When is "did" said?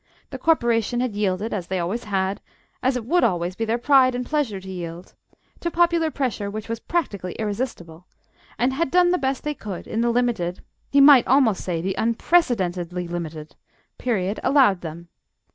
2.05-2.41